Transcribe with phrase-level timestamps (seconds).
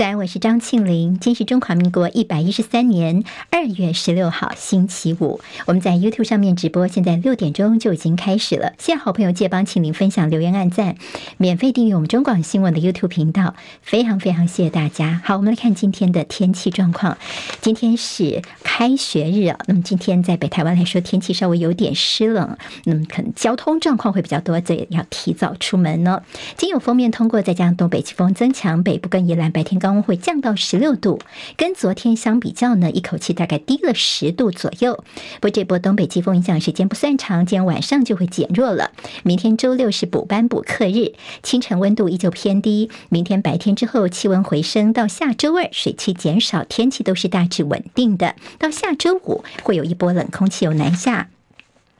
[0.00, 1.18] 早安，我是张庆玲。
[1.20, 5.42] 今天是中华民国一百一十三年二月十六号，星期五。
[5.66, 8.72] 我们在 YouTube 上面直播，现在六点钟就已经开始了。
[8.78, 10.96] 谢谢好朋友借帮庆玲分享、留言、按赞，
[11.36, 15.20] 免费订阅我们中广新闻的 YouTube 频道，非常非常谢谢大家。
[15.22, 17.18] 好，我们来看今天的天气状况。
[17.60, 26.22] 今天是开学日啊，那么今天在北台湾来说，天气稍微有点湿冷，那么可能交通状况会比较多，所以要提早出门呢。
[26.56, 31.18] 今有封面通过，再加上东北季风增强，北部跟宜兰白天高温会降到十六度，
[31.56, 35.04] 跟昨天相比较呢，一口气大概低了十度左右。
[35.40, 38.90] 不过这波东北季风影响时间不算长，今天晚上就会减弱了。
[39.22, 42.90] 明天周六是补班补课日，清晨温度依旧偏低。
[43.08, 48.36] 明天白天之后气温回升，到下周二水汽减少，天气都是大致稳定的。
[48.58, 51.28] 到下周五会有一波冷空气有南下，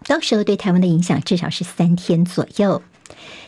[0.06, 2.82] 到时候对台湾的影响至少是三天左右。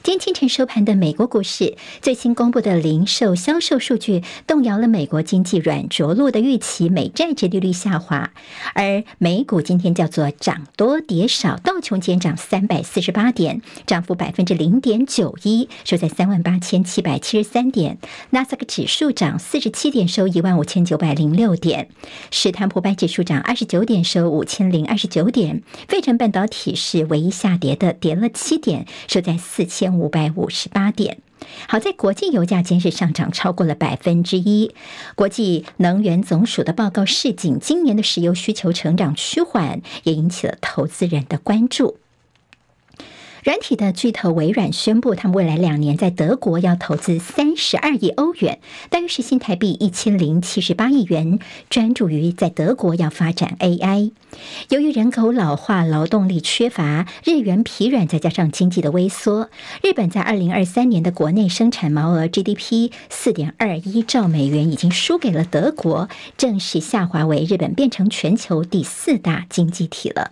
[0.05, 8.33] 今天清晨收盘的美国股市最新公布的零售销售数据，动摇了美国经济软着陆的预期，美债殖利率下滑。
[8.75, 17.99] 而美股今天叫做涨多跌少，道琼今天涨三百四十八点，涨幅百分之零点九一，收在三万八千七百七十三点。
[18.31, 21.89] 纳斯达克指数涨四十七点，收一万五千九百零六点。
[22.33, 25.63] 史坦普百指数涨二十九点，收五千零二十九点。
[25.87, 29.92] 费城半导体是唯一下跌的，跌了七点，收在四千。
[29.99, 31.19] 五百五十八点。
[31.67, 34.75] 好在国际油价今日上涨超过了百分之一。
[35.17, 41.99] 国际能源总署的报告示警，今年的石油需求成长趋缓，也引起了投资人的关注。
[43.43, 54.13] 软体的巨头微软宣布，他们未来两年在德国要投资三十二亿欧元，大约是新台币一千零七十八亿元，专注于在德国要发展 AI。
[54.69, 59.51] 由于人口老化、劳动力缺乏、日元疲软，再加上经济的微缩，
[59.83, 70.31] 日本在二零二三年的国内生产毛额 GDP 四点二一兆美元，已经输给了德国，正式下滑为日本变成全球第四大经济体了。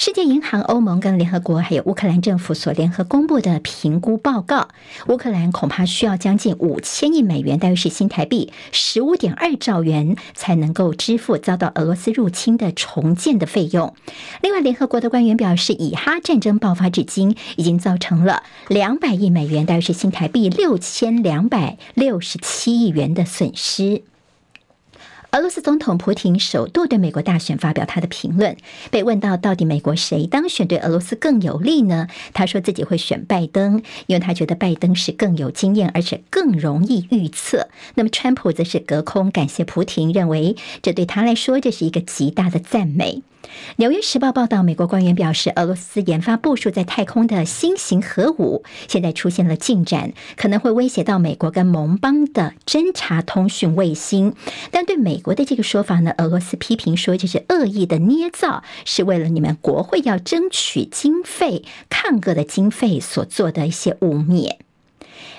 [0.00, 4.68] 世界银行、欧盟跟联合国还有乌克兰政府所联合公布的评估报告，
[5.08, 13.92] 乌克兰恐怕需要将近五千亿美元，大约是新台币十五点二兆元，才能够支付遭到俄罗斯入侵的重建的费用。
[14.40, 24.02] 另外，联合国的官员表示，以哈战争爆发至今，已经造成了两百亿美元，大约是新台币六千两百六十七亿元的损失。
[25.32, 28.56] 俄罗斯总统普廷首度对美国大选发表他的评论，
[28.90, 32.08] 被问到到底美国谁当选对俄罗斯更有利呢？
[32.32, 37.68] 他说自己会选拜登，因为他觉得拜登是更有经验，而且更容易预测。
[37.94, 43.22] 那么川普则是隔空感谢普廷，认为这对他来说这是一个极大的赞美。
[43.76, 54.34] 《纽约时报》报道，美国官员表示，俄罗斯研发部署在太空的新型核武现在出现了进展，可能会威胁到美国跟盟邦的侦察通讯卫星。
[54.70, 64.56] 但对美国的这个说法呢，俄罗斯批评说这是恶意的捏造，是为了你们国会要争取经费、抗俄的经费所做的一些污蔑。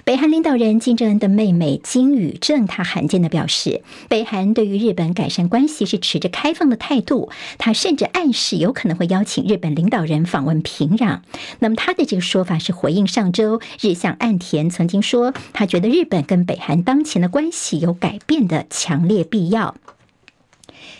[0.03, 7.29] 北韩领导人金正恩的妹妹金宇正，她罕见的表示，北韩对于日本改善关系是持着开放的态度。
[7.57, 11.19] 她甚至暗示有可能会邀请日本领导人访问平壤。
[11.59, 19.75] 那么，他的这个说法是回应上周日相岸田曾经说，他觉得日本跟北韩当前的关系有改变的强烈必要。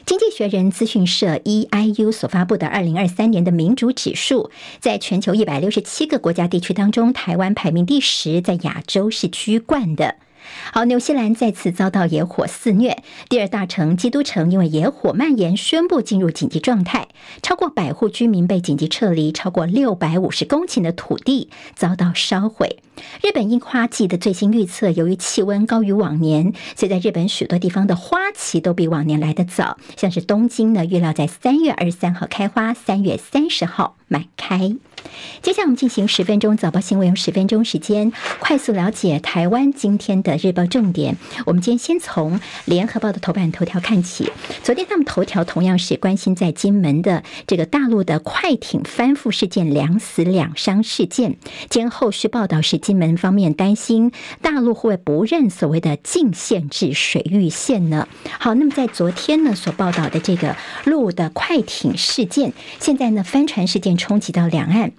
[0.06, 10.16] 经济学人资讯社 EIU 所发布的二零二三年的民主指数，在全球一百六十七个国家地区当中，台湾排名第十，在亚洲是居冠的。
[10.72, 17.10] 好，纽西兰再次遭到野火肆虐，第二大城基督城因为野火蔓延，宣布进入紧急状态，
[17.44, 22.80] 超过百户居民被紧急撤离，超过六百五十公顷的土地遭到烧毁。
[23.22, 34.76] 日本樱花季的最新预测，由于气温高于往年，所以在日本许多地方的花期都比往年来得早，像是东京呢，预料在三月二十三号开花，三月三十号满开。
[35.42, 41.16] 接下来我们进行十分钟早报新闻，用十分钟时间快速了解台湾今天的日报重点。
[41.46, 44.30] 我们今天先从联合报的头版头条看起。
[44.62, 51.38] 昨天他们头条同样是关心在金门的这个大陆的快艇翻覆事件，两死两伤事件。
[51.70, 58.08] 今天后续报道是金门方面担心大陆会不认所谓的禁限制水域线呢？
[58.40, 60.56] 好，那么在昨天呢所报道的这个
[60.86, 64.94] 陆的快艇事件，现在呢帆船事件冲击到两岸。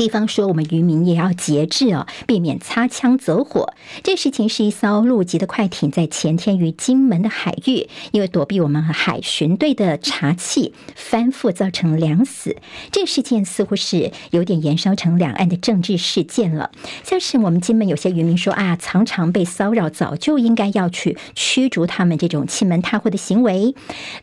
[0.00, 3.74] 地方说，我们渔民也要节制哦，避免擦枪走火。
[4.02, 12.56] 这事情是一艘陆籍的快艇在前天于金门的海域，因为躲避我们海巡队的查缉翻覆，造成两死。
[12.90, 16.70] 这事件似乎是有点延烧成两岸的政治事件了。
[17.04, 23.74] 像是我们金门有些渔民说啊，常常被骚扰，早就应该要去驱逐他们这种欺门踏户的行为。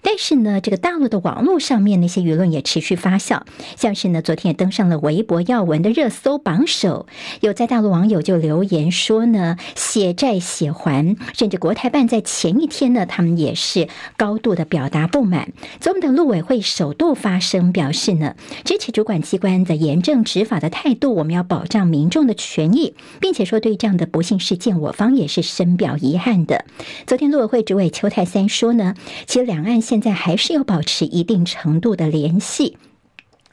[0.01, 3.41] 但是呢，这个大陆的网络上面那些舆论也持续发酵，
[3.75, 7.05] 像是呢，昨天也登上了微博要文的热搜榜首，
[7.41, 15.51] 有在大陆网友就留言说呢，血债血还，甚至国台办在前一天呢，他们也是高度的表达不满。
[15.79, 26.65] 总统的陆委会首度发声表示呢，支持主管机关的严正执法的态度，我们要保障民众的权益，并且说对这样的不幸事件，我方也是深表遗憾的。
[27.05, 32.77] 昨天陆委会主委邱太三说呢，其实两岸现在还是要保持一定程度的联系。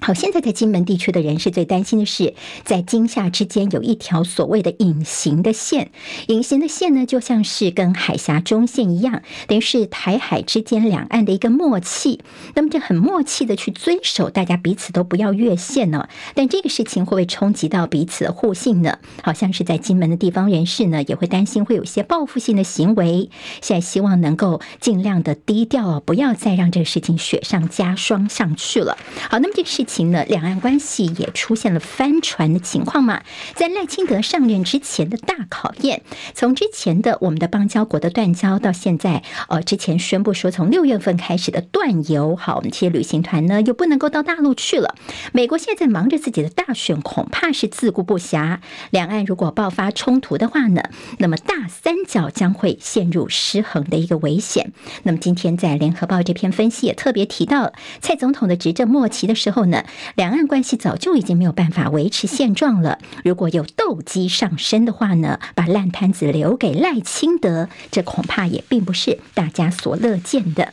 [0.00, 5.92] 好，现在在金门地区的人是最担心的是，在金厦之间有一条所谓的隐形的线，
[6.26, 12.20] 隐形的线呢，就像是跟海峡中线一样，等于是台海之间两岸的一个默契。
[12.54, 16.08] 那么，这很默契的去遵守，大家彼此都不要越线呢。
[16.34, 18.98] 但这个事情会不会冲击到彼此的互信呢？
[19.22, 23.30] 好像是在金门的地方人士呢，也会担心会有一些报复性的行为。
[23.62, 28.98] 现在希望能够尽量的低调，不要再让这个事情雪上加霜上去了。
[29.30, 29.93] 好，那么这个事情。
[29.94, 33.22] 情呢，两岸关系也出现了翻船的情况嘛。
[33.54, 36.02] 在赖清德上任之前的大考验，
[36.34, 44.96] 从之前的我们的邦交国的断交，到现在，呃，之前宣布说从六月份开始的断游，好，我们这些旅行团呢又不能够到大陆去了。
[45.32, 48.58] 美国现在忙着自己的大选，恐怕是自顾不暇。
[48.90, 50.82] 两岸如果爆发冲突的话呢，
[51.18, 54.72] 那么大三角将会陷入失衡的一个危险。
[55.04, 59.73] 那么今天在联合报这篇分析也特别提到，蔡总统的执政末期的时候呢。
[60.14, 62.98] 两岸关系早就已经没有办法维持现状了。
[63.24, 70.72] 如果有斗鸡上身的话呢，把烂摊子留给赖清德，这恐怕也并不是大家所乐见的。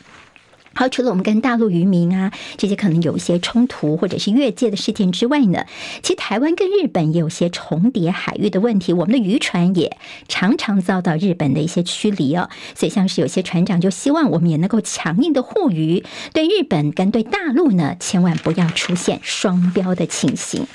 [0.81, 5.63] 好，除了我们跟大陆渔民啊这些可能有一些冲突或者是越界的事件之外呢，
[6.01, 9.95] 其实台湾跟日本也有些重叠海域的问题，我们的渔船也
[10.27, 12.49] 常常遭到日本的一些驱离哦。
[12.73, 20.65] 所以像是有些船长就希望我们也能够强硬的护渔，对日本跟对大陆呢，千万不要出现双标的情形。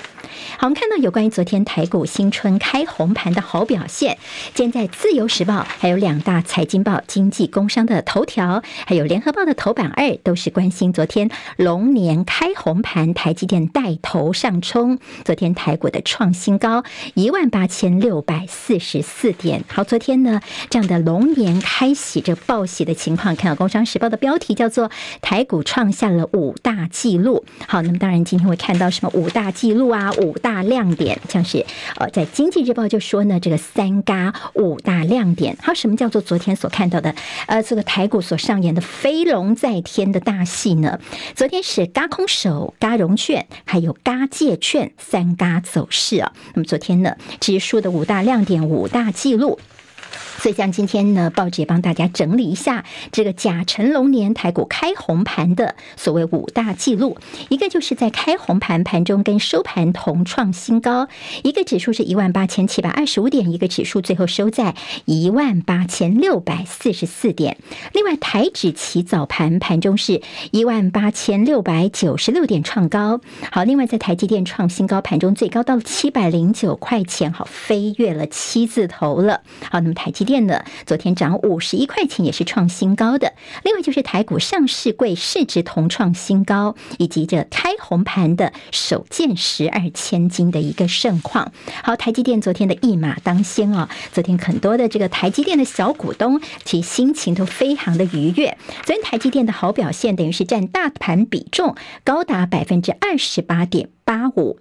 [0.57, 4.17] 好，我们看到有关于昨天台股新春开红盘的好表现，
[4.53, 19.63] 今天在《自由时报》还有两大财经报、经济、工商的头条，还有《联合报》的头版二，都是关心昨天龙年开红盘，台积电带头上冲，昨天台股的创新高一万八千六百四十四点。
[19.67, 24.89] 好，昨天呢这样的龙年开喜，这报喜的情况，看到《工商时报》的标题叫做
[25.21, 27.45] “台股创下了五大纪录”。
[27.67, 30.11] 好，那么当然今天会看到什么五大纪录啊？
[30.27, 31.65] 五大亮点，像是
[31.95, 37.15] 呃，在经济日报就说呢，这个三嘎五大亮点，还有，什么叫做昨天所看到的？
[37.47, 40.99] 呃，这个台股所上演的飞龙在天的大戏呢？
[41.33, 46.33] 昨天是嘎空手、嘎融券，还有嘎借券三嘎走势啊。
[46.53, 49.59] 那么昨天呢，指数的五大亮点、五大记录。
[50.37, 57.17] 所以，像今天呢，报纸也帮大家整理一下这个甲辰龙年台股开红盘的所谓五大记录。
[57.49, 61.07] 一个就是在开红盘盘中跟收盘同创新高，
[61.41, 64.75] 一个指数是一万八千七百二十五点，一个指数最后收在
[65.05, 67.57] 一万八千六百四十四点。
[67.93, 73.21] 另外，台指期早盘盘中是一万八千六百九十六点创高。
[73.51, 79.41] 好，另外在台积电创新高，盘中最高到了七百零九块钱，好，飞跃了七字头了。
[79.71, 80.26] 好，那么台积。
[80.27, 83.33] 电呢，昨天涨五十一块钱，也是创新高的。
[83.63, 91.53] 另外就是台股上市柜市值同创新高，以及这开红盘的首见十二千金的一个盛况。
[91.81, 98.57] 好，台积电昨天的一马当先啊，昨天很多的这个台积电的小股东其心情都非常的愉悦。
[98.83, 104.59] 昨天台积电的好表现，等于是占大盘比重高达百分之二十八点八五。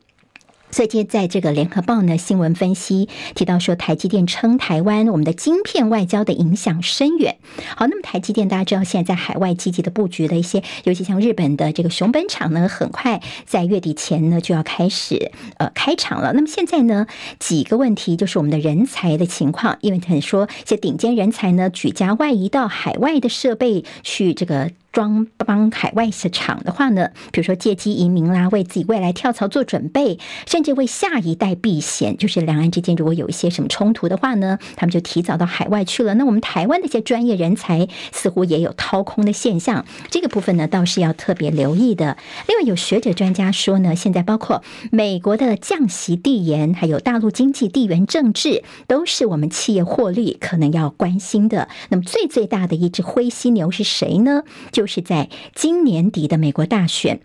[0.77, 7.39] 最近在这个联合报呢，新闻分析提到说，台积电称台湾我们的晶片外交的影响深远。
[7.75, 16.35] 好，那么台积电大家知道，现在在海外积极的布局的一些，尤其像日本的这个熊本厂呢，很快在月底前呢就要开始呃开厂了。
[16.35, 17.07] 那么现在呢，
[17.39, 24.71] 几个问题就是我们的人才的情况，因为很说一些顶尖人才呢举家外移到海外的设备去这个。
[24.97, 36.15] 装帮海外市场的话呢，比如说借机移民啦，为自己未来跳槽做准备，甚至为下一代避险，就是两岸之间如果有一些什么冲突的话呢，他们就提早到海外去了。
[36.15, 42.17] 那我们台湾的一些专业人才似乎也有掏空的现象，这个部分呢倒是要特别留意的。
[42.49, 51.69] 另外有学者专家说呢，现在包括美国的降息递延，还有大陆经济地缘政治，都是我们企业获利可能要关心的。
[51.91, 54.43] 那么最最大的一只灰犀牛是谁呢？
[54.73, 57.21] 就是在今年底的美国大选。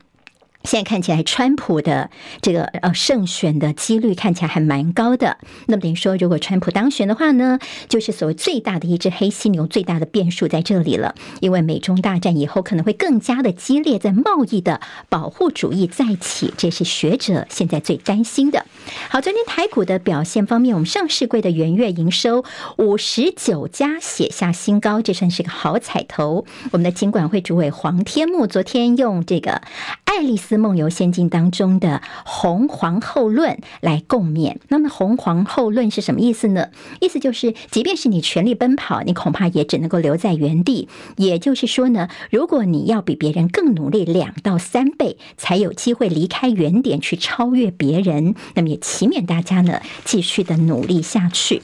[0.64, 2.10] 现在看起来，川普的
[2.42, 5.38] 这个呃胜选的几率看起来还蛮高的。
[5.66, 7.58] 那么等于说，如果川普当选的话呢，
[7.90, 11.16] 就是所谓最大的一只黑犀牛，最大的变数在这里了。
[11.40, 18.66] 因为美中大战以后可能会更加的激烈，在贸易的保护主义再起，这是学者现在最担心的。
[19.10, 22.46] 好，昨天台股的表现方面，我们上市柜的元月营收
[22.78, 26.46] 五十九家写下新高，这算是个好彩头。
[26.72, 29.64] 我们的金管会主委黄天牧昨天用这个
[30.06, 30.51] 爱丽丝。
[30.58, 34.58] 《梦游仙境》当中的红皇后论来共勉。
[34.70, 36.68] 那么红皇后论是什么意思呢？
[37.00, 40.90] 意思就是，即便是你全力奔跑，你恐怕也只能够留在原地。
[41.18, 51.62] 也就是说呢，如果你要比别人更努力两到三倍，才有机会离开原点去超越别人，那么也祈勉大家呢，继续的努力下去。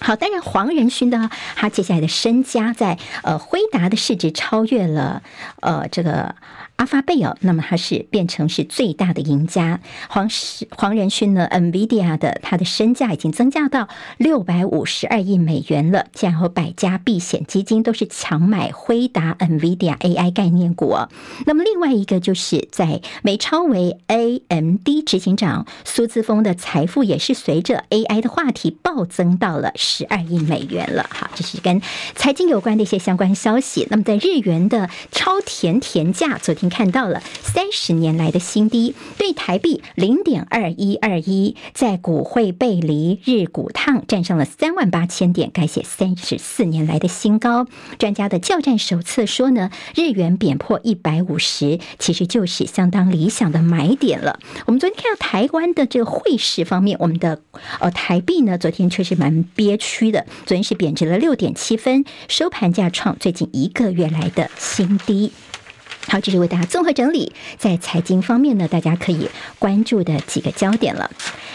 [0.00, 5.22] 好，当然黄仁勋的他接下来的身家在呃辉达的市值超越了
[5.60, 6.34] 呃这个。
[6.76, 9.78] 阿发贝尔，那么他是变成是最大的赢家。
[10.08, 16.06] 黄是黄仁勋呢，NVIDIA 的他的身价已经增加到六百五十二亿美元了。
[16.20, 20.96] 然后百家避险基金都是强买辉达 NVIDIA AI 概念股。
[21.46, 31.08] 那么另外一个就是在美超微 AMD 执行长苏姿丰的财富也是随着 AI 的话题暴增到了十二亿美元了。
[31.08, 31.80] 好，这是跟
[32.16, 33.86] 财经有关的一些相关消息。
[33.90, 36.64] 那么在日元的超甜甜价，昨天。
[36.74, 47.66] 看到了三十年来的新低，对台币零点二一二一，在股汇背离，日股烫站上了三万八千点，改写三十四年来的新高。
[47.98, 54.40] 专家的教战手册说呢，日元贬破一百五十，其实就是相当理想的买点了。
[54.66, 57.40] 我们昨天看到台湾的这个汇市方面，我们的
[57.78, 65.32] 呃台币呢，昨天确实蛮憋区的，昨天是贬值了六点七分，收盘价创最近一个月来的新低。
[66.06, 71.10] 好，这是为大家综合整理在财经方面呢，大家可以关注的几个焦点了。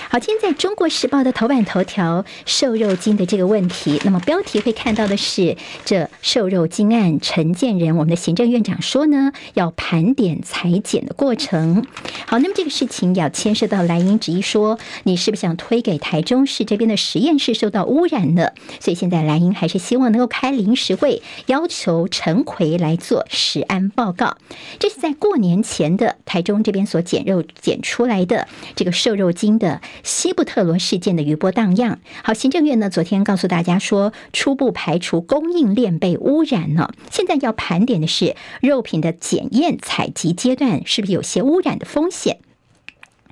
[0.10, 11.86] 好，今天在中国时报的头版头条，瘦肉精的这个问题，那么标题会看到的是这瘦肉精案，陈建仁我们的行政院长说呢，要盘点采检的过程。
[12.26, 18.50] 好，那么这个事情要牵涉到蓝营质疑说，你是不是想推给台中市这边的实验室受到污染呢？
[18.80, 24.38] 所以现在蓝营还是希望能够开临时会，要求陈奎来做实案报告。
[24.80, 32.00] 这是在过年前的台中这边所捡肉捡出来的这个瘦肉精的西布特罗事件的余波荡漾。
[32.24, 36.94] 好，行政院呢昨天告诉大家说，初步排除供应链被污染了。
[37.12, 42.40] 现在要盘点的是肉品的检验采集阶段是不是有些污染的风险。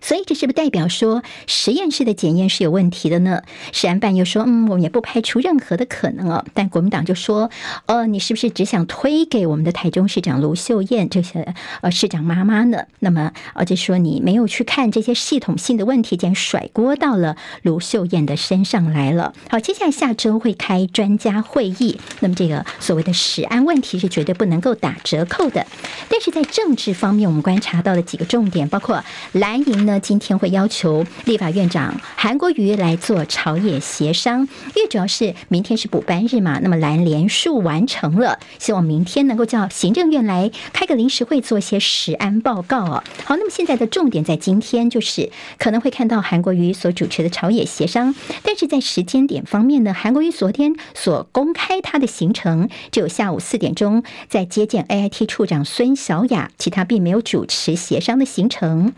[0.02, 3.42] 所以这是不是代表说实验室的检验是有问题的呢？
[3.72, 6.46] 史安办又说，嗯，我们也不排除任何的可能哦。
[6.54, 7.50] 但国民党就说，
[7.88, 12.84] 呃，你是不是只想推给我们的台中市长卢秀燕这些呃市长妈妈呢？
[13.00, 19.34] 那么，呃，就说你没有去看这些系统性的问题，竟然甩锅到了卢秀燕的身上来了。
[19.50, 25.66] 好，接下来下周会开专家会议，那么这个所谓的食安问题是绝对不能够打折扣的。
[26.08, 29.87] 但是在政治方面，我们观察到的几个重点，包括蓝营。
[29.88, 34.42] 那今天会要求立法院长韩国瑜来做朝野协商，
[34.76, 36.60] 因为主要是明天是补班日嘛。
[36.62, 43.04] 那么蓝连署完成了，希望明天能够叫行政院来开个临时会，做一些实安报告哦。
[43.24, 48.14] 好，那么现在的重点在今天，就是可能会看到韩国瑜所主持的朝野协商，
[48.44, 58.92] 但是在时间点方面呢，韩国瑜昨天所公开他的行程，只有下午四点钟在接见 AIT 处长孙小雅，其他并没有主持协商的行程。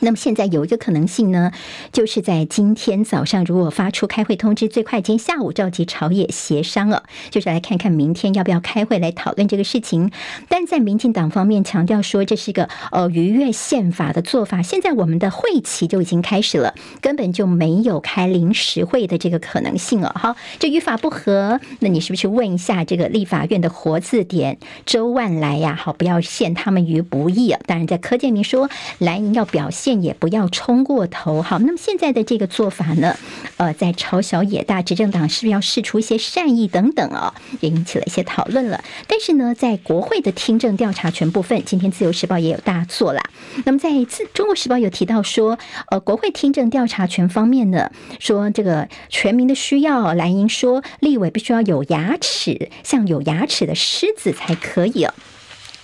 [0.00, 1.52] 那么现在有一个可能性呢，
[1.90, 10.10] 就是在今天早上如果发出开会通知，最快今天下午召集朝野协商了，就是来看看明天要不要开会来讨论这个事情。
[10.48, 14.60] 但在民进党方面强调说，这是一个呃逾越宪法的做法。
[14.60, 20.14] 现在我们的会期就已经开始了，根本就没有开临时会的这个可能性了。
[20.14, 25.74] 好，这与法不合，那你是不是问一下这个立法院的活字典周万来呀？
[25.74, 27.58] 好，不要陷他们于不义啊。
[27.66, 29.85] 当然，在柯建铭说蓝营要表现。
[29.86, 31.42] 限也不要冲过头。
[31.42, 33.16] 好，那么现在的这个做法呢，
[33.56, 38.82] 呃，在朝小野大，执政党是不是要释出一些善意等等啊、哦，也引起了一些讨论了。
[39.06, 43.22] 但是呢，在国会的听证调查权部分，今天自由时报也有大作啦。
[43.64, 45.56] 那么在自中国时报有提到说，
[45.90, 55.14] 呃，国会听证调查权方面呢，说这个全民的需要，蓝营说立委必须要有牙齿，像有牙齿的狮子才可以哦。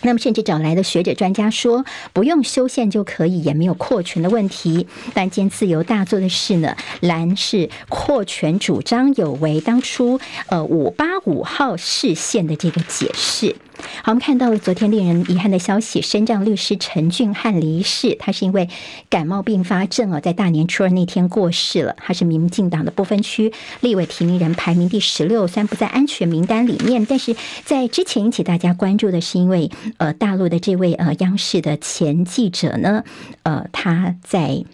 [0.03, 4.87] 那么，甚至找来的学者专家说，不用修宪就可以，也没有扩权的问题。
[5.15, 13.57] 但今天自由大做的事呢，蓝是扩权主张有违当初呃五八五号释宪的这个解释。
[14.03, 18.69] 好，我们看到昨天令人遗憾的消息，身障律师陈俊翰离世，他是因为
[19.09, 21.95] 感冒并发症啊，在大年初二那天过世了。
[21.99, 27.35] 他是民进党的不分区立委提名人，排名第十六，虽然不在安全名单里面，但是
[27.65, 33.05] 在之前引起大家关注的是，因为呃，大陆的这位呃央视的前记者呢，
[33.43, 34.65] 呃，他在。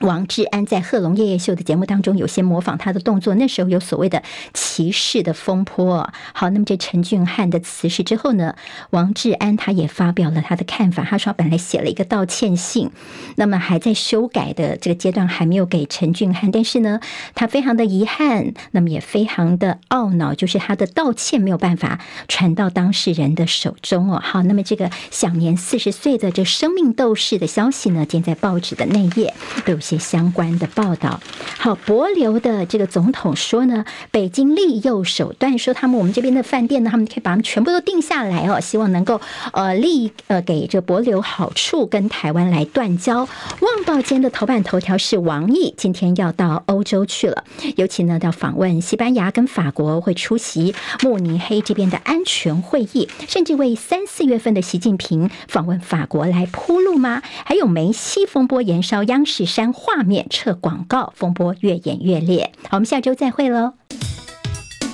[0.00, 4.22] 王志安在《贺龙夜夜秀》的节目当中有些模仿他的动作，那时候有所谓的
[4.54, 6.10] 歧视的风波。
[6.32, 8.54] 好，那么这陈俊翰的辞世之后呢，
[8.90, 11.04] 王志安他也发表了他的看法。
[11.04, 12.90] 他说本来写了一个道歉信，
[13.36, 16.50] 那么还在修改的这个阶段，还没有给陈俊翰。
[16.50, 17.00] 但是呢，
[17.34, 24.18] 他非常的遗憾，那么也非常的懊恼，就是他的道歉没有办法传到当事人的手中哦。
[24.22, 29.34] 好，那么这个享年四十岁的这生命斗士的消息呢，今天在报纸的内页
[29.66, 31.20] 都有些相关的报道。
[31.58, 39.20] 好，博流的这个总统说呢，北京利诱手段，说他们我们这边的饭店呢，他们可以把他们全部都定下来哦，希望能够
[39.52, 43.28] 呃利呃给这博流好处，跟台湾来断交。
[43.60, 47.44] 旺报间的头版头条是王毅今天要到欧洲去了，
[47.76, 57.22] 尤其呢要访问西班牙跟法国，会出席慕尼黑这边的安全会议，甚至为三四月份的习近平访问法国来铺路吗？
[57.44, 62.52] 还有梅西风波延烧，央视删画面撤广告，风波越演越烈。
[62.68, 63.72] 好，我们下周再会喽。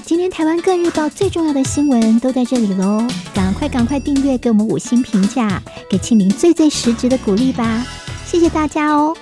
[0.04, 7.84] 今天台湾各日报最重要的新闻都在这里喽，赶快赶快订阅，给我们五星评价，给庆玲最最实质的鼓励吧。
[8.24, 9.16] 谢谢大家哦。